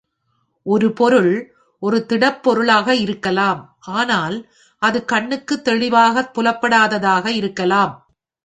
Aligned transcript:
ஒரு 0.65 0.87
பொருள் 0.91 1.33
ஒரு 1.81 1.97
திடப் 2.05 2.41
பொருளாக 2.43 2.95
இருக்கலாம், 2.95 3.61
ஆனால் 3.99 4.37
அது 4.81 4.99
கண்ணுக்கு 5.05 5.55
தெளிவாக 5.61 6.23
புலப்படாதாக 6.35 7.25
இருக்கலாம். 7.31 7.93